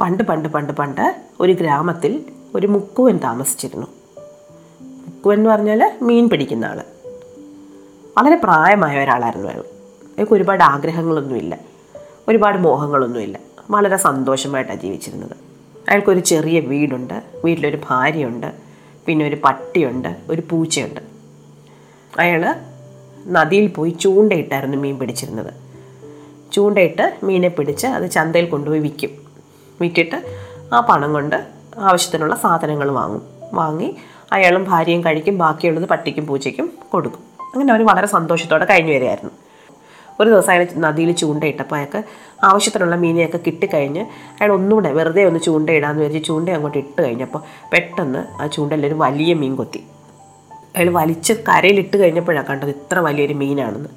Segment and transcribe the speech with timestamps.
[0.00, 3.86] പണ്ട് പണ്ട് പണ്ട് പണ്ട് ഒരു ഗ്രാമത്തിൽ ഒരു മുക്കുവൻ താമസിച്ചിരുന്നു.
[4.80, 6.82] മുക്കുവൻ എന്ന് പറഞ്ഞാൽ മീൻ പിടിക്കുന്ന ആൾ
[8.18, 9.60] വളരെ പ്രായമായ ഒരാളായിരുന്നു അയാൾ.
[10.04, 11.58] അയാൾക്ക് ഒരുപാട് ആഗ്രഹങ്ങളൊന്നുമില്ല.
[12.28, 13.38] ഒരുപാട് മോഹങ്ങളൊന്നുമില്ല.
[13.70, 15.36] വളരെ സന്തോഷമായിട്ടാണ് ജീവിച്ചിരുന്നത്.
[15.88, 17.22] അയാൾക്കൊരു ചെറിയ വീടുണ്ട്.
[17.44, 18.52] വീട്ടിലൊരു ഭാര്യയുണ്ട്.
[19.06, 20.16] പിന്നെ ഒരു പട്ടിയുണ്ട്.
[20.30, 21.00] ഒരു പൂച്ചയുണ്ട്.
[22.18, 22.54] അയാൾ
[23.26, 25.54] നദിയിൽ പോയി ചൂണ്ടയിട്ടായിരുന്നു മീൻ പിടിച്ചിരുന്നത്.
[26.52, 29.25] ചൂണ്ടയിട്ട് മീനെ പിടിച്ച് അത് ചന്തയിൽ കൊണ്ടുപോയി വിൽക്കും.
[29.80, 30.24] വിറ്റിട്ട്
[30.74, 31.46] ആ പണം കൊണ്ട്
[31.78, 33.22] ആവശ്യത്തിനുള്ള സാധനങ്ങൾ വാങ്ങും.
[33.52, 33.96] വാങ്ങി
[34.32, 37.20] അയാളും ഭാര്യയും കഴിക്കും ബാക്കിയുള്ളത് പട്ടിക്കും പൂച്ചയ്ക്കും കൊടുക്കും.
[37.54, 39.32] അങ്ങനെ അവർ വളരെ സന്തോഷത്തോടെ കഴിഞ്ഞു വരികയായിരുന്നു.
[40.20, 42.02] ഒരു ദിവസം അയാൾ നദിയിൽ ചൂണ്ടയിട്ടപ്പോൾ അയാൾക്ക്
[42.44, 44.00] ആവശ്യത്തിനുള്ള മീനെയൊക്കെ കിട്ടിക്കഴിഞ്ഞ്
[44.40, 49.56] അയാൾ ഒന്നുകൂടെ വെറുതെ ഒന്ന് ചൂണ്ടയിടാന്ന് വിചാരിച്ച് ചൂണ്ട അങ്ങോട്ട് ഇട്ട് കഴിഞ്ഞപ്പോൾ പെട്ടെന്ന് ആ ചൂണ്ടയിലൊരു വലിയ മീൻ
[49.56, 49.84] കൊത്തി.
[50.76, 53.88] അയാൾ വലിച്ച് കരയിലിട്ട് കഴിഞ്ഞപ്പോഴാണ് കണ്ടത് ഇത്ര വലിയൊരു മീനാണെന്ന്.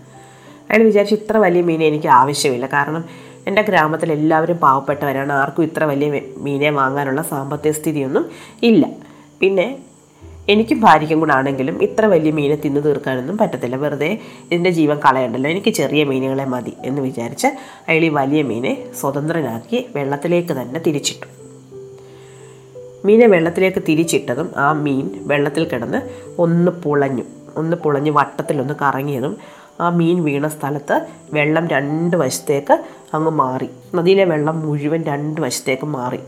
[0.70, 2.66] അയാൾ വിചാരിച്ചു ഇത്ര വലിയ മീനെ എനിക്ക് ആവശ്യമില്ല.
[2.66, 3.06] കാരണം
[3.50, 5.34] എന്റെ ഗ്രാമത്തിൽ എല്ലാവരും പാവപ്പെട്ടവരാണ്.
[5.34, 8.26] ആർക്കും ഇത്ര വലിയ മീനെ വാങ്ങാനുള്ള സാമ്പത്തിക സ്ഥിതിയൊന്നും
[8.64, 8.90] ഇല്ല.
[9.40, 9.78] പിന്നെ
[10.50, 13.76] എനിക്കും ഭാര്യയ്ക്കും കൂടെ ആണെങ്കിലും ഇത്ര വലിയ മീനെ തിന്നു തീർക്കാനൊന്നും പറ്റത്തില്ല.
[13.76, 15.50] വെറുതെ ഇതിന്റെ ജീവൻ കളയണ്ടല്ലോ.
[15.50, 17.48] എനിക്ക് ചെറിയ മീനുകളെ മതി എന്ന് വിചാരിച്ച്
[17.88, 21.28] അയാൾ ഈ വലിയ മീനെ സ്വതന്ത്രനാക്കി വെള്ളത്തിലേക്ക് തന്നെ തിരിച്ചിട്ടു.
[23.06, 26.02] മീനെ വെള്ളത്തിലേക്ക് തിരിച്ചിട്ടതും ആ മീൻ വെള്ളത്തിൽ കിടന്ന്
[26.42, 27.24] ഒന്ന് പുളഞ്ഞു.
[27.56, 29.38] ഒന്ന് പുളഞ്ഞ് വട്ടത്തിലൊന്ന് കറങ്ങിയതും
[29.82, 30.96] ആ മീൻ വീണ സ്ഥലത്ത്
[31.34, 32.76] വെള്ളം രണ്ട് വശത്തേക്ക്
[33.14, 33.70] അങ്ങ് മാറി.
[33.96, 36.20] നദിയിലെ വെള്ളം മുഴുവൻ രണ്ട് വശത്തേക്ക് മാറി.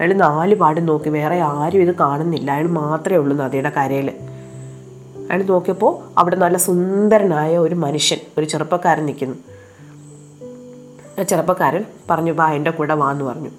[0.00, 2.50] അയാൾ നാല് പാടും നോക്കി വേറെ ആരും ഇത് കാണുന്നില്ല.
[2.50, 4.10] അയാൾ മാത്രമേ ഉള്ളൂ നദിയുടെ കരയിൽ
[5.30, 9.36] അയാൾ നോക്കിയപ്പോൾ അവിടെ നല്ല സുന്ദരനായ ഒരു മനുഷ്യൻ ഒരു ചെറുപ്പക്കാരൻ നിൽക്കുന്നു.
[11.20, 13.50] ആ ചെറുപ്പക്കാരൻ പറഞ്ഞു വാ എന്റെ കൂടെ വാ എന്ന് പറഞ്ഞു.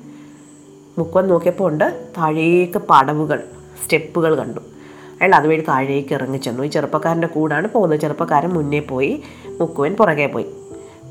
[0.98, 3.44] മുക്കം നോക്കിയപ്പോൾ ഉണ്ട് താഴേക്ക് പടവുകൾ
[3.84, 4.60] സ്റ്റെപ്പുകൾ കണ്ടു.
[5.22, 6.64] അയാൾ അതുവഴി താഴേക്ക് ഇറങ്ങി ചെന്നു.
[6.64, 8.00] ഈ ചെറുപ്പക്കാരന്റെ കൂടാണ് പോകുന്നത്.
[8.00, 10.46] ചെറുപ്പക്കാരൻ മുന്നേ പോയി മുക്കുവൻ പുറകെ പോയി.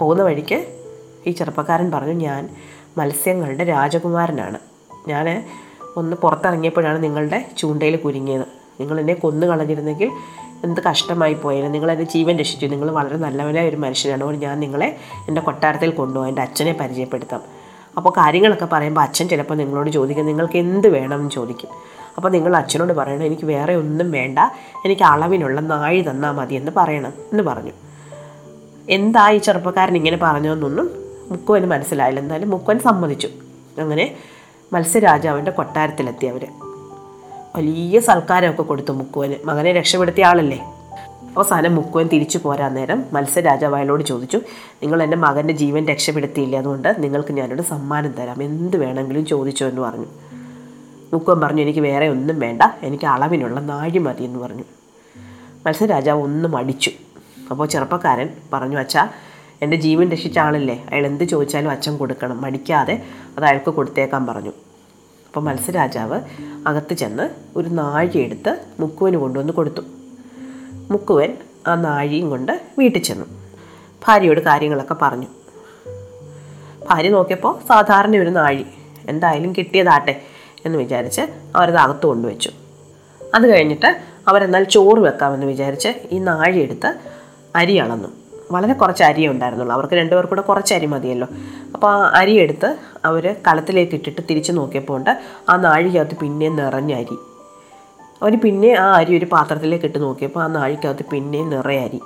[0.01, 0.86] പോകുന്ന വഴിക്ക്
[1.27, 2.49] ഈ ചെറുപ്പക്കാരൻ പറഞ്ഞു ഞാൻ
[2.99, 4.59] മത്സ്യങ്ങളുടെ രാജകുമാരനാണ്.
[5.09, 5.45] ഞാൻ
[5.97, 8.45] ഒന്ന് പുറത്തിറങ്ങിയപ്പോഴാണ് നിങ്ങളുടെ ചൂണ്ടയിൽ കുരുങ്ങിയത്.
[8.81, 10.11] നിങ്ങൾ എന്നെ കൊന്നു കളഞ്ഞിരുന്നെങ്കിൽ
[10.65, 12.67] എന്ത് കഷ്ടമായി പോയാലും നിങ്ങൾ എന്റെ ജീവൻ രക്ഷിച്ചു.
[12.67, 14.21] നിങ്ങൾ വളരെ നല്ലവനായ ഒരു മനുഷ്യനാണ്.
[14.21, 14.97] അതുകൊണ്ട് ഞാൻ നിങ്ങളെ
[15.29, 17.41] എന്റെ കൊട്ടാരത്തിൽ കൊണ്ടുപോകും എന്റെ അച്ഛനെ പരിചയപ്പെടുത്താം.
[17.97, 21.69] അപ്പോൾ കാര്യങ്ങളൊക്കെ പറയുമ്പോൾ അച്ഛൻ ചിലപ്പോൾ നിങ്ങളോട് ചോദിക്കും നിങ്ങൾക്ക് എന്ത് വേണമെന്ന് ചോദിക്കും.
[22.17, 24.39] അപ്പോൾ നിങ്ങൾ അച്ഛനോട് പറയണം എനിക്ക് വേറെ ഒന്നും വേണ്ട.
[24.85, 27.73] എനിക്ക് അളവിനുള്ള നാഴി തന്നാൽ മതി എന്ന് പറയണം എന്ന് പറഞ്ഞു.
[28.91, 32.21] എന്താ ഈ ചെറുപ്പക്കാരൻ ഇങ്ങനെ പറഞ്ഞതെന്നൊന്നും മുക്കുവന് മനസ്സിലായില്ല.
[32.21, 33.29] എന്തായാലും മുക്കുവൻ സമ്മതിച്ചു.
[33.81, 34.17] അങ്ങനെ
[34.73, 36.47] മത്സ്യരാജാവിന്റെ കൊട്ടാരത്തിലെത്തി അവർ
[37.57, 39.35] വലിയ സൽക്കാരമൊക്കെ കൊടുത്തു മുക്കുവന്.
[39.45, 40.59] മകനെ രക്ഷപ്പെടുത്തിയ ആളല്ലേ?
[41.37, 44.37] അവസാനം മുക്കുവൻ തിരിച്ചു പോരാൻ നേരം മത്സ്യരാജാവ് അയാളോട് ചോദിച്ചു
[44.83, 46.57] നിങ്ങൾ എന്റെ മകന്റെ ജീവൻ രക്ഷപ്പെടുത്തിയില്ല?
[46.57, 48.43] അതുകൊണ്ട് നിങ്ങൾക്ക് ഞാനൊരു സമ്മാനം തരാം.
[48.43, 50.07] എന്ത് വേണമെങ്കിലും ചോദിച്ചു എന്ന് പറഞ്ഞു.
[51.13, 52.63] മുക്കുവൻ പറഞ്ഞു എനിക്ക് വേറെ ഒന്നും വേണ്ട.
[52.83, 54.65] എനിക്ക് അളവിനുള്ള നാഴി മതി എന്ന് പറഞ്ഞു.
[55.67, 56.91] മത്സ്യരാജാവ് ഒന്നും അടിച്ചു.
[57.51, 59.09] അപ്പോൾ ചെറുപ്പക്കാരൻ പറഞ്ഞു അച്ഛാ
[59.63, 62.41] എന്റെ ജീവൻ രക്ഷിച്ച ആളില്ലേ അയാൾ എന്ത് ചോദിച്ചാലും അച്ഛൻ കൊടുക്കണം.
[62.41, 63.03] മടിക്കാതെ
[63.37, 64.53] അത് അയാൾക്ക് കൊടുത്തേക്കാൻ പറഞ്ഞു.
[65.27, 66.21] അപ്പോൾ മത്സ്യരാജാവ്
[66.67, 69.81] അകത്ത് ചെന്ന് ഒരു നാഴി എടുത്ത് മുക്കുവന് കൊണ്ടുവന്ന് കൊടുത്തു.
[70.91, 71.37] മുക്കുവൻ
[71.67, 73.27] ആ നാഴിയും കൊണ്ട് വീട്ടിൽ ചെന്നു.
[74.09, 75.27] ഭാര്യയോട് കാര്യങ്ങളൊക്കെ പറഞ്ഞു.
[76.89, 78.67] ഭാര്യ നോക്കിയപ്പോൾ സാധാരണ ഒരു നാഴി.
[79.09, 80.23] എന്തായാലും കിട്ടിയതാട്ടെ
[80.65, 81.23] എന്ന് വിചാരിച്ച്
[81.57, 82.51] അവരത് അകത്ത് കൊണ്ടുവച്ചു.
[83.35, 86.95] അത് കഴിഞ്ഞിട്ട് അവരെന്നാൽ ചോറ് വെക്കാമെന്ന് വിചാരിച്ച് ഈ നാഴി എടുത്ത്
[87.57, 88.26] അരി അളന്നു.
[88.51, 89.75] വളരെ കുറച്ച് അരിയേ ഉണ്ടായിരുന്നുള്ളൂ.
[89.75, 91.29] അവർക്ക് രണ്ടുപേർക്കും കൂടെ കുറച്ച് അരി മതിയല്ലോ.
[91.75, 95.19] അപ്പോൾ ആ അരി എടുത്ത് അവർ കളത്തിലേക്ക് ഇട്ടിട്ട് തിരിച്ച് നോക്കിയപ്പോൾ ഉണ്ട്.
[95.49, 97.17] ആ നാഴികകത്ത് പിന്നെയും നിറഞ്ഞ അരി.
[98.23, 102.01] അവർ പിന്നെ ആ അരി ഒരു പാത്രത്തിലേക്ക് ഇട്ട് നോക്കിയപ്പോൾ ആ നാഴികകത്ത് പിന്നെയും നിറയെ അരി.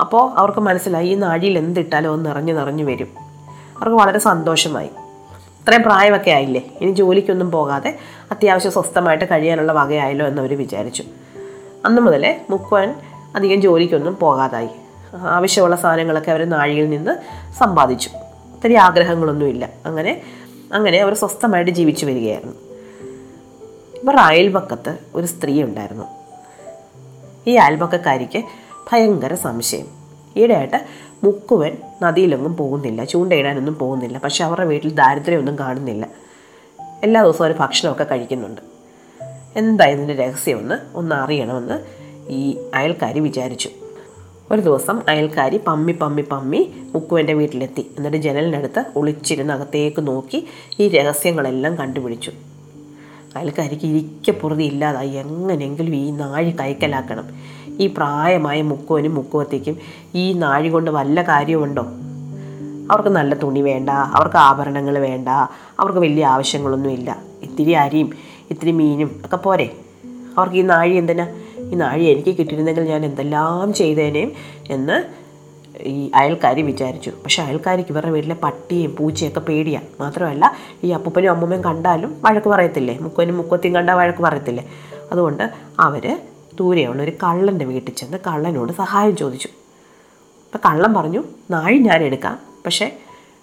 [0.00, 3.08] അപ്പോൾ അവർക്ക് മനസ്സിലായി ഈ നാഴിയിൽ എന്തിട്ടാലും അത് നിറഞ്ഞ് നിറഞ്ഞ് വരും.
[3.78, 4.90] അവർക്ക് വളരെ സന്തോഷമായി.
[5.60, 6.70] ഇത്രയും പ്രായമൊക്കെ ആയില്ലേ?
[6.80, 7.98] ഇനി ജോലിക്കൊന്നും പോകാതെ
[8.30, 11.04] അത്യാവശ്യം സ്വസ്ഥമായിട്ട് കഴിയാനുള്ള വകയായല്ലോ എന്നവർ വിചാരിച്ചു.
[11.84, 12.94] അന്ന് മുതലേ മുക്കുവൻ
[13.36, 14.68] അധികം ജോലിക്കൊന്നും പോകാതായി.
[15.16, 17.10] ആവശ്യമുള്ള സാധനങ്ങളൊക്കെ അവർ നാഴിയിൽ നിന്ന്
[17.58, 18.10] സമ്പാദിച്ചു.
[18.54, 19.68] ഒത്തിരി ആഗ്രഹങ്ങളൊന്നുമില്ല.
[19.86, 20.22] അങ്ങനെ
[20.72, 22.54] അങ്ങനെ അവർ സ്വസ്ഥമായിട്ട് ജീവിച്ചു വരികയായിരുന്നു.
[24.02, 26.04] ഇവർ അയൽപക്കത്ത് ഒരു സ്ത്രീ ഉണ്ടായിരുന്നു.
[27.46, 28.42] ഈ അയൽപക്കക്കാരിക്ക്
[28.92, 29.86] ഭയങ്കര സംശയം.
[30.36, 30.84] ഈയിടെയായിട്ട്
[31.24, 36.06] മുക്കുവൻ നദിയിലൊന്നും പോകുന്നില്ല ചൂണ്ടയിടാനൊന്നും പോകുന്നില്ല പക്ഷെ അവരുടെ വീട്ടിൽ ദാരിദ്ര്യമൊന്നും കാണുന്നില്ല.
[37.02, 38.60] എല്ലാ ദിവസവും അവർ ഭക്ഷണമൊക്കെ കഴിക്കുന്നുണ്ട്.
[39.56, 41.80] എന്താ ഇതിന്റെ രഹസ്യമെന്ന് ഒന്ന് അറിയണമെന്ന്
[42.28, 43.70] ഈ അയൽക്കാരി വിചാരിച്ചു.
[44.54, 47.80] ഒരു ദിവസം അയൽക്കാരി പമ്മി പമ്മി പമ്മി മുക്കുവന്റെ വീട്ടിലെത്തി.
[47.80, 50.46] എന്നിട്ട് ജനലിനടുത്ത് ഒളിച്ചിരുന്ന് അകത്തേക്ക് നോക്കി
[50.80, 52.32] ഈ രഹസ്യങ്ങളെല്ലാം കണ്ടുപിടിച്ചു.
[53.36, 55.10] അയൽക്കാരിക്ക് ഇരിക്കപ്പുറതി ഇല്ലാതായി.
[55.10, 57.28] എങ്ങനെയെങ്കിലും ഈ നാഴി കൈക്കലാക്കണം.
[57.80, 59.76] ഈ പ്രായമായ മുക്കുവനും മുക്കുവത്തേക്കും
[60.14, 61.82] ഈ നാഴി കൊണ്ട് വല്ല കാര്യമുണ്ടോ
[62.90, 65.28] അവർക്ക് നല്ല തുണി വേണ്ട അവർക്ക് ആഭരണങ്ങൾ വേണ്ട
[65.80, 67.16] അവർക്ക് വലിയ ആവശ്യങ്ങളൊന്നുമില്ല.
[67.42, 68.10] ഇത്തിരി അരിയും
[68.50, 69.70] ഇത്തിരി മീനും ഒക്കെ പോരെ.
[70.38, 71.26] അവർക്ക് ഈ നാഴി എന്തിനാ?
[71.74, 74.32] ഈ നാഴി എനിക്ക് കിട്ടിയിരുന്നെങ്കിൽ ഞാൻ എന്തെല്ലാം ചെയ്തേനേയും
[74.70, 75.24] എന്ന്
[75.80, 77.10] ഈ അയൽക്കാരി വിചാരിച്ചു.
[77.10, 80.54] പക്ഷെ അയൽക്കാരിക്ക് ഇവരുടെ വീട്ടിലെ പട്ടിയും പൂച്ചയൊക്കെ പേടിയാണ് മാത്രമല്ല
[80.84, 82.98] ഈ അപ്പൂപ്പനും അമ്മൂമ്മയും കണ്ടാലും വഴക്ക് പറയത്തില്ലേ?
[82.98, 84.68] മുക്കനും മുക്കത്തിയും കണ്ടാൽ വഴക്ക് പറയത്തില്ലേ?
[85.12, 85.50] അതുകൊണ്ട്
[85.80, 86.20] അവർ
[86.54, 89.48] ദൂരെയുള്ള ഒരു കള്ളന്റെ വീട്ടിൽ ചെന്ന് കള്ളനോട് സഹായം ചോദിച്ചു.
[90.44, 92.38] അപ്പം കള്ളൻ പറഞ്ഞു നാഴി ഞാൻ എടുക്കാം.
[92.66, 92.98] പക്ഷേ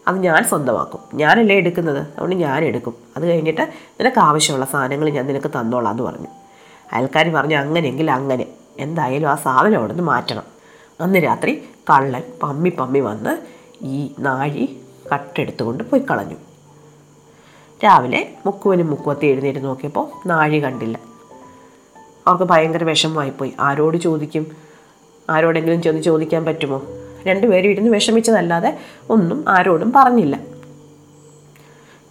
[0.07, 0.99] അത് ഞാൻ സ്വന്തമാക്കും.
[1.13, 1.97] ഞാനല്ലേ എടുക്കുന്നത്?
[1.97, 2.93] അതുകൊണ്ട് ഞാൻ എടുക്കും.
[3.17, 3.61] അത് കഴിഞ്ഞിട്ട്
[3.99, 6.27] നിനക്ക് ആവശ്യമുള്ള സാധനങ്ങൾ ഞാൻ നിനക്ക് തന്നോളാം എന്ന് പറഞ്ഞു.
[6.91, 8.45] അയൽക്കാർ പറഞ്ഞു അങ്ങനെയെങ്കിൽ അങ്ങനെ.
[8.79, 10.43] എന്തായാലും ആ സാധനം അവിടെ നിന്ന് മാറ്റണം.
[11.01, 13.37] അന്ന് രാത്രി കള്ളൻ പമ്മി പമ്മി വന്ന്
[13.85, 14.81] ഈ നാഴി
[15.13, 16.35] കട്ടെടുത്തുകൊണ്ട് പോയി കളഞ്ഞു.
[17.83, 20.99] രാവിലെ മുക്കുവനും മുക്കുവത്തി എഴുന്നേറ്റ് നോക്കിയപ്പോൾ നാഴി കണ്ടില്ല.
[22.27, 23.53] അവർക്ക് ഭയങ്കര വിഷമമായിപ്പോയി.
[23.59, 24.47] ആരോട് ചോദിക്കും?
[25.29, 26.81] ആരോടെങ്കിലും ചെന്ന് ചോദിക്കാൻ പറ്റുമോ?
[27.27, 28.77] രണ്ടുപേരും ഇരുന്ന് വിഷമിച്ചതല്ലാതെ
[29.09, 30.39] ഒന്നും ആരോടും പറഞ്ഞില്ല.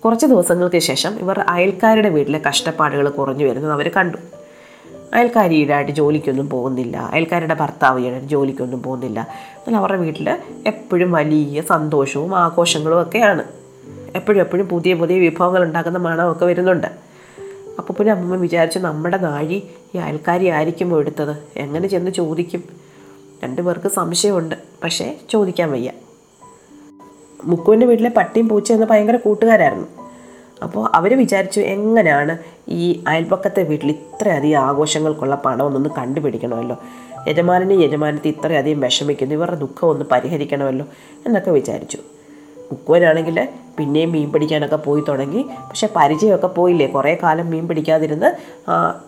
[0.04, 4.18] കുറച്ച് ദിവസങ്ങൾക്ക് ശേഷം ഇവർ അയൽക്കാരുടെ വീട്ടിലെ കഷ്ടപ്പാടുകൾ കുറഞ്ഞു വരുന്നത് അവർ കണ്ടു.
[5.14, 6.96] അയൽക്കാരി ഈടായിട്ട് ജോലിക്കൊന്നും പോകുന്നില്ല.
[6.96, 9.28] അയൽക്കാരുടെ ഭർത്താവ് ഈടായിട്ട് ജോലിക്കൊന്നും പോകുന്നില്ല.
[9.58, 13.44] എന്നാൽ അവരുടെ വീട്ടിൽ എപ്പോഴും വലിയ സന്തോഷവും ആഘോഷങ്ങളും ഒക്കെയാണ്.
[14.14, 16.86] എപ്പോഴും എപ്പോഴും പുതിയ പുതിയ വിഭവങ്ങൾ ഉണ്ടാക്കുന്ന മണമൊക്കെ വരുന്നുണ്ട്.
[17.78, 19.62] അപ്പോൾ പിന്നെ അമ്മമ്മ വിചാരിച്ചു നമ്മുടെ നാഴി
[19.94, 21.36] ഈ അയൽക്കാരി ആയിരിക്കും എടുത്തത്?
[21.56, 22.64] എങ്ങനെ ചെന്ന് ചോദിക്കും?
[23.44, 24.54] രണ്ടു പേർക്ക് സംശയമുണ്ട്.
[24.84, 25.92] പക്ഷേ ചോദിക്കാൻ വയ്യ.
[27.44, 29.99] മുക്കുവിന്റെ വീട്ടിലെ പട്ടിയും പൂച്ചയും എന്ന് ഭയങ്കര കൂട്ടുകാരായിരുന്നു.
[30.62, 36.76] അപ്പോൾ അവർ വിചാരിച്ചു എങ്ങനെയാണ് ഈ അയൽപ്പക്കത്തെ വീട്ടിൽ ഇത്രയധികം ആഘോഷങ്ങൾക്കുള്ള പണമൊന്നൊന്ന് കണ്ടുപിടിക്കണമല്ലോ.
[37.28, 39.34] യജമാനനെ യജമാനത്തെ ഇത്രയധികം വിഷമിക്കുന്നു.
[39.34, 40.86] ഇവരുടെ ദുഃഖം ഒന്ന് പരിഹരിക്കണമല്ലോ
[41.26, 41.98] എന്നൊക്കെ വിചാരിച്ചു.
[42.70, 43.48] മുക്കുവനാണെങ്കിൽ
[43.78, 45.42] പിന്നെയും മീൻ പിടിക്കാനൊക്കെ പോയി തുടങ്ങി.
[45.42, 46.86] പക്ഷെ പരിചയമൊക്കെ പോയില്ലേ?
[46.86, 48.28] കുറേ കാലം മീൻ പിടിക്കാതിരുന്ന്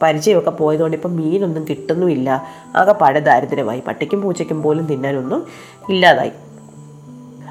[0.03, 2.43] പരിചയമൊക്കെ പോയതുകൊണ്ട് ഇപ്പം മീനൊന്നും കിട്ടുന്നുമില്ല.
[2.77, 3.83] ആകെ പഴ ദാരിദ്ര്യമായി.
[3.87, 5.47] പട്ടിക്കും പൂച്ചയ്ക്കും പോലും തിന്നാനൊന്നും
[5.91, 6.33] ഇല്ലാതായി.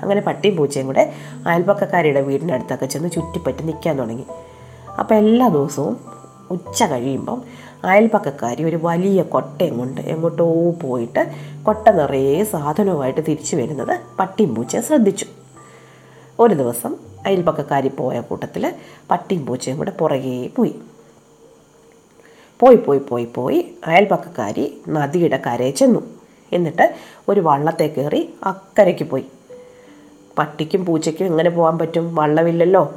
[0.01, 1.13] അങ്ങനെ പട്ടിയും പൂച്ചയും കൂടെ
[1.48, 2.21] അയൽപ്പക്കക്കാരിയുടെ
[2.53, 4.25] അടുത്തൊക്കെ ചെന്ന് ചുറ്റിപ്പറ്റി നിൽക്കാൻ തുടങ്ങി.
[5.00, 5.98] അപ്പോൾ എല്ലാ ദിവസവും
[6.51, 7.42] ഉച്ച കഴിയുമ്പം
[7.86, 10.45] അയൽപ്പക്കക്കാരി ഒരു വലിയ കൊട്ടയും കൊണ്ട് എങ്ങോട്ടോ
[10.81, 11.21] പോയിട്ട്
[11.63, 15.25] കൊട്ട നിറയെ സാധനവുമായിട്ട് തിരിച്ചു വരുന്നത് പട്ടിയും പൂച്ചയും ശ്രദ്ധിച്ചു.
[16.39, 16.95] ഒരു ദിവസം
[17.25, 18.74] അയൽപ്പക്കക്കാരി പോയ കൂട്ടത്തിൽ
[19.12, 20.75] പട്ടിയും പൂച്ചയും കൂടെ പുറകെ പോയി.
[22.59, 26.01] പോയി പോയി പോയി പോയി അയൽപ്പക്കക്കാരി നദിയുടെ കരയെ ചെന്നു.
[26.51, 26.95] എന്നിട്ട്
[27.30, 29.25] ഒരു വള്ളത്തെ കയറി അക്കരയ്ക്ക് പോയി.
[30.42, 32.16] പട്ടിക്കും പൂച്ചയ്ക്കും എങ്ങനെ പോകാൻ പറ്റും?
[32.16, 32.94] വള്ളമില്ലല്ലോ.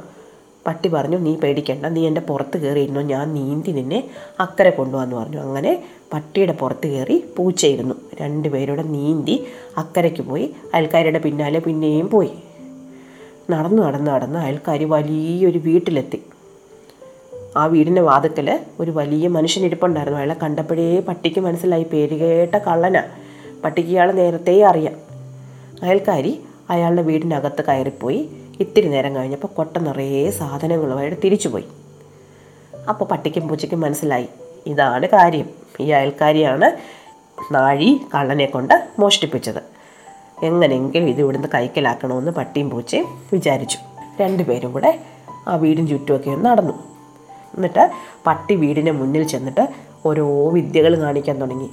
[0.67, 1.85] പട്ടി പറഞ്ഞു നീ പേടിക്കണ്ട.
[1.85, 2.99] നീ എന്റെ പുറത്ത് കയറിയിരുന്നു.
[2.99, 4.09] ഞാൻ നീന്തി നിന്നെ
[4.39, 5.37] അക്കരെ കൊണ്ടുപോകാന്ന് പറഞ്ഞു.
[5.37, 5.83] അങ്ങനെ
[6.13, 7.95] പട്ടിയുടെ പുറത്ത് കയറി പൂച്ചയിരുന്നു.
[8.21, 9.45] രണ്ടുപേരുടെ നീന്തി
[9.77, 10.55] അക്കരയ്ക്ക് പോയി.
[10.73, 12.29] അയൽക്കാരുടെ പിന്നാലെ പിന്നെയും പോയി.
[13.49, 16.23] നടന്നു നടന്ന് നടന്ന് അയൽക്കാർ വലിയൊരു വീട്ടിലെത്തി.
[17.57, 21.83] ആ വീടിന്റെ വാദത്തിൽ ഒരു വലിയ മനുഷ്യനിരിപ്പുണ്ടായിരുന്നു അയാളെ കണ്ടപ്പോഴേ പട്ടിക്ക് മനസ്സിലായി.
[21.83, 23.61] പേരുകേട്ട കള്ളനാണ് കള്ളനാ.
[23.63, 24.93] പട്ടിക്ക് ഇയാൾ നേരത്തെ അറിയാം.
[25.83, 26.39] അയൽക്കാരി
[26.69, 28.29] അയാളുടെ വീടിനകത്ത് കയറിപ്പോയി.
[28.59, 31.65] ഇത്തിരി നേരം കഴിഞ്ഞപ്പോൾ കൊട്ട നിറയെ സാധനങ്ങളുമായിട്ട് തിരിച്ചുപോയി.
[32.89, 34.27] അപ്പോൾ പട്ടിക്കും പൂച്ചയ്ക്കും മനസ്സിലായി.
[34.67, 35.49] ഇതാണ് കാര്യം.
[35.79, 36.71] ഈ അയൽക്കാരിയാണ്
[37.53, 39.63] നാഴി കള്ളനെ കൊണ്ട് മോഷ്ടിപ്പിച്ചത്.
[40.43, 43.77] എങ്ങനെയെങ്കിലും ഇത് ഇവിടുന്ന് കൈക്കലാക്കണമെന്ന് പട്ടിയും പൂച്ചയും വിചാരിച്ചു.
[44.21, 44.99] രണ്ടുപേരും കൂടെ
[45.47, 46.73] ആ വീടിന് ചുറ്റുമൊക്കെ ഒന്ന് നടന്നു.
[47.55, 47.91] എന്നിട്ട്
[48.27, 49.67] പട്ടി വീടിന് മുന്നിൽ ചെന്നിട്ട്
[50.05, 51.69] ഓരോ വിദ്യകൾ കാണിക്കാൻ തുടങ്ങി.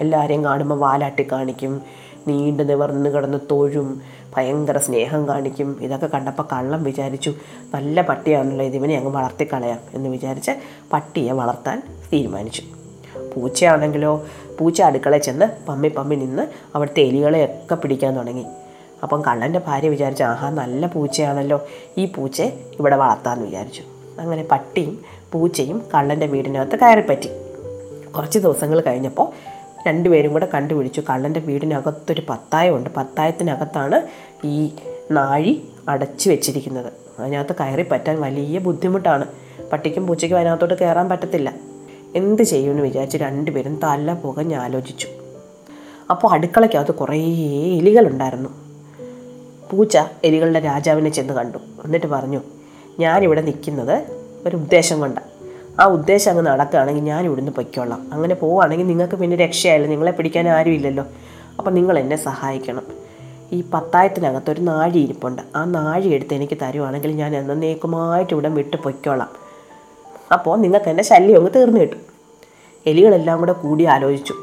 [0.00, 1.82] എല്ലാവരെയും കാണുമ്പോൾ വാലാട്ടി കാണിക്കും
[2.28, 4.02] നീണ്ടു നിവർന്ന് കിടന്ന് തൊഴും
[4.36, 5.78] ഭയങ്കര സ്നേഹം കാണിക്കും.
[5.80, 7.34] ഇതൊക്കെ കണ്ടപ്പോൾ കള്ളം വിചാരിച്ചു.
[7.74, 10.50] നല്ല പട്ടിയാണല്ലോ ഇതിവനെ അങ്ങ് വളർത്തിക്കളയാം എന്ന് വിചാരിച്ച്
[10.92, 11.82] പട്ടിയെ വളർത്താൻ
[12.12, 12.62] തീരുമാനിച്ചു.
[13.36, 14.26] പൂച്ചയാണെങ്കിലോ
[14.58, 18.44] പൂച്ച അടുക്കളയിൽ ചെന്ന് പമ്മി പമ്മി നിന്ന് അവിടുത്തെ എലികളെയൊക്കെ പിടിക്കാൻ തുടങ്ങി.
[19.02, 21.66] അപ്പം കള്ളന്റെ ഭാര്യ വിചാരിച്ചു ആഹാ നല്ല പൂച്ചയാണല്ലോ.
[21.98, 23.82] ഈ പൂച്ചയെ ഇവിടെ വളർത്താമെന്ന് വിചാരിച്ചു.
[24.20, 24.98] അങ്ങനെ പട്ടിയും
[25.32, 27.28] പൂച്ചയും കള്ളന്റെ വീടിനകത്ത് കയറിപ്പറ്റി.
[28.16, 29.53] കുറച്ച് ദിവസങ്ങൾ കഴിഞ്ഞപ്പോൾ
[29.86, 31.02] രണ്ടുപേരും കൂടെ കണ്ടുപിടിച്ചു.
[31.10, 32.90] കള്ളന്റെ വീടിനകത്തൊരു പത്തായമുണ്ട്.
[32.96, 34.00] പത്തായത്തിനകത്താണ്
[34.46, 34.72] ഈ
[35.10, 36.92] നാഴി അടച്ചു വെച്ചിരിക്കുന്നത്.
[37.18, 39.24] അതിനകത്ത് കയറി പറ്റാൻ വലിയ ബുദ്ധിമുട്ടാണ്.
[39.72, 41.54] പട്ടിക്കും പൂച്ചയ്ക്കും അതിനകത്തോട്ട് കയറാൻ പറ്റത്തില്ല.
[42.14, 45.08] എന്ത് ചെയ്യുമെന്ന് വിചാരിച്ച് രണ്ടുപേരും തല പുകഞ്ഞ് ആലോചിച്ചു.
[46.10, 47.18] അപ്പോൾ അടുക്കളയ്ക്കകത്ത് കുറേ
[47.78, 48.48] എലികളുണ്ടായിരുന്നു.
[49.70, 51.58] പൂച്ച എലികളുടെ രാജാവിനെ ചെന്ന് കണ്ടു.
[51.84, 52.40] എന്നിട്ട് പറഞ്ഞു
[52.98, 54.02] ഞാനിവിടെ നിൽക്കുന്നത്
[54.46, 55.33] ഒരു ഉദ്ദേശം കൊണ്ടാണ്
[55.80, 58.08] ആ ഉദ്ദേശം അങ്ങ് നടക്കുകയാണെങ്കിൽ ഞാൻ ഇവിടുന്ന് പൊയ്ക്കോളാം.
[58.12, 59.86] അങ്ങനെ പോവുകയാണെങ്കിൽ നിങ്ങൾക്ക് പിന്നെ രക്ഷയായില്ല.
[59.86, 61.04] നിങ്ങളെ പിടിക്കാൻ ആരുമില്ലല്ലോ
[61.58, 62.82] അപ്പം നിങ്ങൾ എന്നെ സഹായിക്കണം.
[63.52, 65.42] ഈ പത്തായത്തിനകത്ത് ഒരു നാഴി ഇരിപ്പുണ്ട്.
[65.56, 69.28] ആ നാഴി എടുത്ത് എനിക്ക് തരുവാണെങ്കിൽ ഞാൻ എന്നേക്കുമായിട്ട് ഇവിടെ വിട്ട് പൊയ്ക്കോളാം.
[70.32, 72.00] അപ്പോൾ നിങ്ങൾക്ക് എന്റെ ശല്യം അങ്ങ് തീർന്നു കിട്ടും.
[72.86, 74.34] എലികളെല്ലാം കൂടെ കൂടി ആലോചിച്ചു.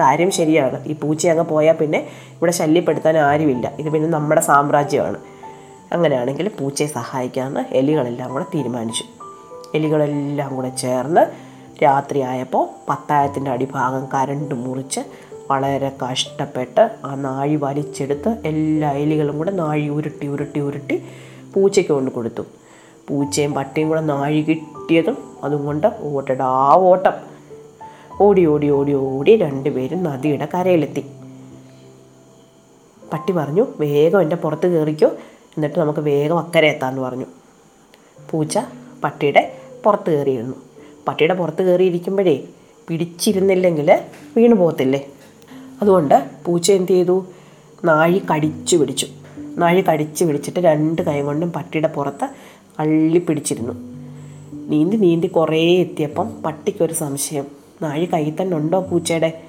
[0.00, 0.84] കാര്യം ശരിയാണ്.
[0.84, 1.98] ഈ പൂച്ച അങ്ങ് പോയാൽ പിന്നെ
[2.36, 3.72] ഇവിടെ ശല്യപ്പെടുത്താൻ ആരുമില്ല.
[3.78, 5.18] ഇത് പിന്നെ നമ്മുടെ സാമ്രാജ്യമാണ്.
[5.92, 9.19] അങ്ങനെയാണെങ്കിൽ പൂച്ചയെ സഹായിക്കാമെന്ന് എലികളെല്ലാം കൂടെ തീരുമാനിച്ചു.
[9.74, 11.20] എലികളെല്ലാം കൂടെ ചേർന്ന്
[11.84, 15.00] രാത്രിയായപ്പോൾ പത്തായത്തിന്റെ അടിഭാഗം കരണ്ട് മുറിച്ച്
[15.50, 21.02] വളരെ കഷ്ടപ്പെട്ട് ആ നാഴി വലിച്ചെടുത്ത് എല്ലാ എലികളും കൂടെ നാഴി ഉരുട്ടി ഉരുട്ടി ഉരുട്ടി
[21.54, 22.42] പൂച്ചയ്ക്ക് കൊണ്ട് കൊടുത്തു.
[23.08, 27.12] പൂച്ചയും പട്ടിയും കൂടെ നാഴി കിട്ടിയതും അതും കൊണ്ട് ഓട്ടടാ ഓട്ടം.
[28.20, 31.10] ഓടി ഓടി ഓടി ഓടി രണ്ടുപേരും നദിയുടെ കരയിലെത്തി.
[33.12, 35.06] പട്ടി പറഞ്ഞു വേഗം എന്റെ പുറത്ത് കയറിക്കോ
[35.56, 37.26] എന്നിട്ട് നമുക്ക് വേഗം അക്കരെ എത്താമെന്ന് പറഞ്ഞു.
[38.30, 38.58] പൂച്ച
[39.04, 39.52] പട്ടിയുടെ
[39.84, 40.56] പുറത്ത് കയറിയിരുന്നു.
[41.08, 42.42] പട്ടിയുടെ പുറത്ത് കയറിയിരിക്കുമ്പോഴേ
[42.88, 44.00] പിടിച്ചിരുന്നില്ലെങ്കിൽ
[44.36, 45.06] വീണു പോകത്തില്ലേ?
[45.82, 47.26] അതുകൊണ്ട് പൂച്ച എന്ത് ചെയ്തു?
[47.84, 49.06] നാഴി കടിച്ചു പിടിച്ചു.
[49.38, 52.28] നാഴി കടിച്ചു പിടിച്ചിട്ട് രണ്ട് കൈ കൊണ്ടും പട്ടിയുടെ പുറത്ത്
[52.78, 53.72] അള്ളി പിടിച്ചിരുന്നു.
[54.68, 57.46] നീന്തി നീന്തി കുറേ എത്തിയപ്പം പട്ടിക്കൊരു സംശയം.
[57.82, 59.40] നാഴി കയ്യിൽ തന്നെ ഉണ്ടോ പൂച്ചയുടെ?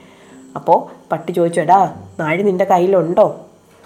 [0.55, 3.39] അപ്പോൾ പട്ടി ചോദിച്ചു എടാ നാഴി നിന്റെ കയ്യിലുണ്ടോ?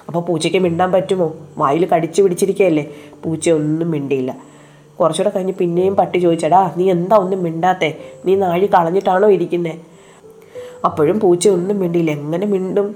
[0.07, 1.35] അപ്പോൾ പൂച്ചയ്ക്ക് മിണ്ടാൻ പറ്റുമോ?
[1.57, 2.93] വായിൽ കടിച്ചു പിടിച്ചിരിക്കുകയല്ലേ
[3.23, 4.37] പൂച്ച ഒന്നും മിണ്ടിയില്ല.
[4.99, 7.97] കുറച്ചുകൂടെ കഴിഞ്ഞ് പിന്നെയും പട്ടി ചോദിച്ചടാ നീ എന്താ ഒന്നും മിണ്ടാത്തേ?
[8.25, 9.73] നീ നാഴി കളഞ്ഞിട്ടാണോ ഇരിക്കുന്നത്
[10.85, 12.11] അപ്പോഴും പൂച്ച ഒന്നും മിണ്ടിയില്ല.
[12.11, 12.95] എങ്ങനെ മിണ്ടും?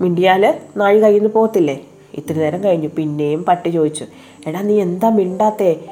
[0.00, 1.80] മിണ്ടിയാൽ നാഴി കയ്യിൽ നിന്ന് പോകത്തില്ലേ?
[2.14, 2.88] ഇത്തിരി നേരം കഴിഞ്ഞു.
[2.96, 4.06] പിന്നെയും പട്ടി ചോദിച്ചു
[4.46, 5.84] എടാ നീ എന്താ മിണ്ടാത്തേ?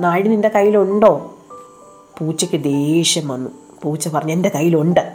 [0.00, 1.34] നാഴി നിന്റെ കയ്യിലുണ്ടോ?
[2.18, 3.50] പൂച്ചയ്ക്ക് ദേഷ്യം വന്നു.
[3.82, 5.12] പൂച്ച പറഞ്ഞു എന്റെ കയ്യിലുണ്ട്.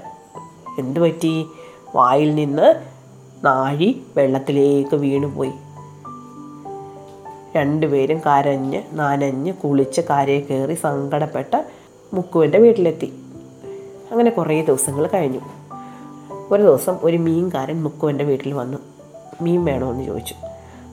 [0.80, 1.46] എന്തു പറ്റി
[1.96, 2.76] വായിൽ നിന്ന്
[3.46, 5.52] നാഴി വെള്ളത്തിലേക്ക് വീണുപോയി.
[7.56, 11.66] രണ്ടുപേരും കരഞ്ഞ് നനഞ്ഞ് കുളിച്ച് കരയിൽ കയറി സങ്കടപ്പെട്ട്
[12.14, 13.14] മുക്കുവിന്റെ വീട്ടിലെത്തി.
[14.12, 15.40] അങ്ങനെ കുറേ ദിവസങ്ങൾ കഴിഞ്ഞു.
[16.52, 18.78] ഒരു ദിവസം ഒരു മീൻകാരൻ മുക്കുവന്റെ വീട്ടിൽ വന്നു.
[19.42, 20.36] മീൻ വേണമെന്ന് ചോദിച്ചു.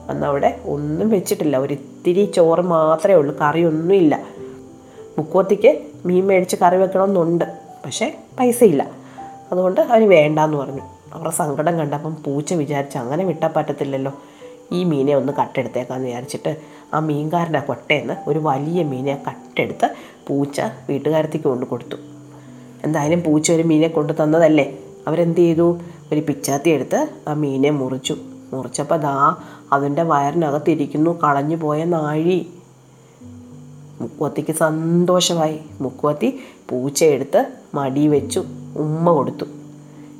[0.09, 1.57] അന്ന് അവിടെ ഒന്നും വെച്ചിട്ടില്ല.
[1.57, 3.37] ഒരിത്തിരി ചോറ് മാത്രമേ ഉള്ളൂ.
[3.37, 4.25] കറിയൊന്നുമില്ല
[5.17, 7.45] മുക്കുവത്തിക്ക് മീൻ മേടിച്ച് കറി വെക്കണമെന്നുണ്ട്.
[7.85, 8.91] പക്ഷേ പൈസയില്ല.
[9.51, 10.81] അതുകൊണ്ട് അവന് വേണ്ടാന്ന് പറഞ്ഞു.
[11.13, 14.13] അവരുടെ സങ്കടം കണ്ടപ്പം പൂച്ച വിചാരിച്ച് അങ്ങനെ വിട്ടാൽ പറ്റത്തില്ലല്ലോ.
[14.71, 16.57] ഈ മീനെ ഒന്ന് കട്ടെടുത്തേക്കാന്ന് വിചാരിച്ചിട്ട്
[16.93, 19.87] ആ മീൻകാരന്റെ കൊട്ടയെന്ന് ഒരു വലിയ മീനെ കട്ടെടുത്ത്
[20.27, 21.95] പൂച്ച വീട്ടുകാരത്തേക്ക് കൊണ്ട് കൊടുത്തു.
[22.83, 24.79] എന്തായാലും പൂച്ച ഒരു മീനെ കൊണ്ടു തന്നതല്ലേ?
[25.07, 25.79] അവരെന്ത് ചെയ്തു?
[26.13, 28.15] ഒരു പിച്ചാത്തി എടുത്ത് ആ മീനെ മുറിച്ചു.
[28.53, 29.35] മുറിച്ചപ്പോൾ ദാ
[29.73, 32.47] അതിന്റെ വയറിനകത്തിരിക്കുന്നു കളഞ്ഞു പോയ നാഴി.
[34.01, 35.59] മുക്കുവത്തിക്ക് സന്തോഷമായി.
[35.81, 38.39] മുക്കുവത്തി പൂച്ചയെടുത്ത് മടി വെച്ചു
[38.77, 39.45] ഉമ്മ കൊടുത്തു.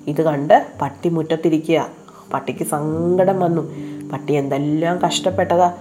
[0.08, 1.90] ഇത് കണ്ട് പട്ടി മുറ്റത്തിരിക്കുക
[2.34, 3.62] പട്ടിക്ക് സങ്കടം വന്നു.
[4.12, 5.78] പട്ടി എന്തെല്ലാം കഷ്ടപ്പെട്ടതാ.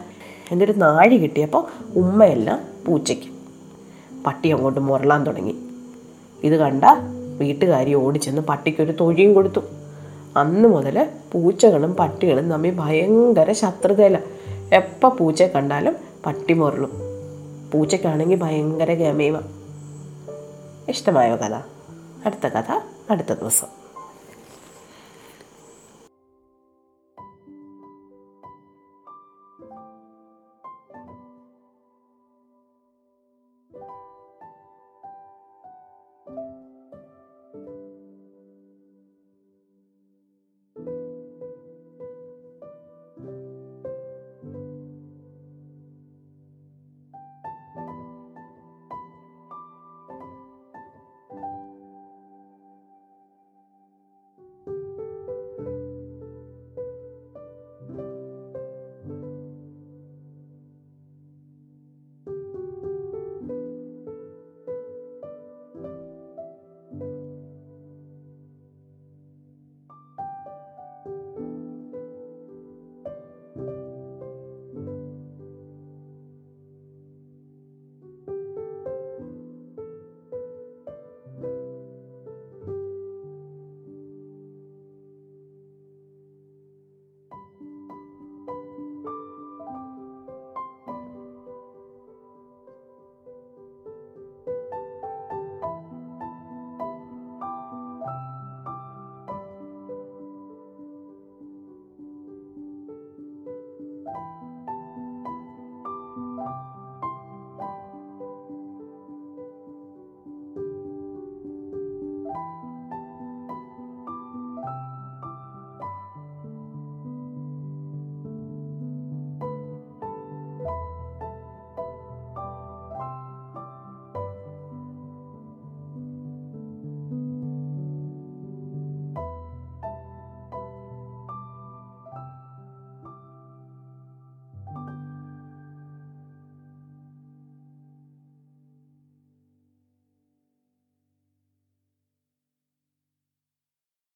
[0.50, 1.66] എന്നിട്ട് നാഴി കിട്ടിയപ്പോൾ
[1.98, 3.24] ഉമ്മയെല്ലാം പൂച്ചയ്ക്ക്.
[4.26, 5.56] പട്ടി അങ്ങോട്ട് മുരളാൻ തുടങ്ങി.
[6.44, 6.84] ഇത് കണ്ട
[7.38, 9.60] വീട്ടുകാരി ഓടിച്ചെന്ന് പട്ടിക്കൊരു തൊഴിയും കൊടുത്തു.
[10.36, 14.20] അന്ന് മുതൽ പൂച്ചകളും പട്ടികളും തമ്മിൽ ഭയങ്കര ശത്രുതയില്ല
[14.72, 15.96] എപ്പോൾ പൂച്ചയെ കണ്ടാലും
[16.26, 16.92] പട്ടി മുരളും.
[17.72, 19.52] പൂച്ചയ്ക്കാണെങ്കിൽ ഭയങ്കര ഗമയുമാണ്
[20.90, 21.54] ഇഷ്ടമായോ കഥ?
[22.26, 23.79] അടുത്ത കഥ അടുത്ത ദിവസം.